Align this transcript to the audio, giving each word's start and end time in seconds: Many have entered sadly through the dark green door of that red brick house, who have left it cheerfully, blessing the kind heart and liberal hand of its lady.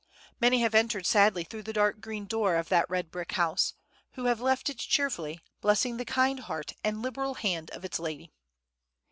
Many 0.39 0.61
have 0.61 0.73
entered 0.73 1.05
sadly 1.05 1.43
through 1.43 1.61
the 1.61 1.73
dark 1.73 2.01
green 2.01 2.25
door 2.25 2.55
of 2.55 2.69
that 2.69 2.89
red 2.89 3.11
brick 3.11 3.33
house, 3.33 3.75
who 4.13 4.25
have 4.25 4.41
left 4.41 4.67
it 4.67 4.79
cheerfully, 4.79 5.41
blessing 5.61 5.97
the 5.97 6.05
kind 6.05 6.39
heart 6.39 6.73
and 6.83 7.03
liberal 7.03 7.35
hand 7.35 7.69
of 7.69 7.85
its 7.85 7.99
lady. 7.99 8.31